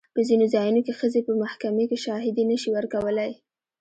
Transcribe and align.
په 0.13 0.21
ځینو 0.27 0.45
ځایونو 0.53 0.79
کې 0.85 0.97
ښځې 0.99 1.21
په 1.27 1.33
محکمې 1.41 1.85
کې 1.89 1.97
شاهدي 2.05 2.43
نه 2.51 2.57
شي 2.61 2.69
ورکولی. 2.77 3.31